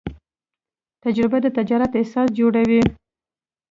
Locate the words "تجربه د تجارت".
1.03-1.91